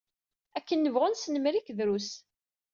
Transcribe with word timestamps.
Akken 0.57 0.77
nebɣu 0.81 1.07
nesnemmer-ik, 1.09 1.67
drus. 1.77 2.09